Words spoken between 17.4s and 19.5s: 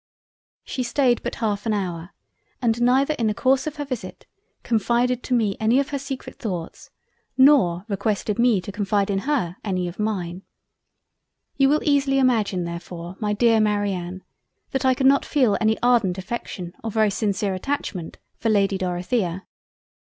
Attachment for Lady Dorothea.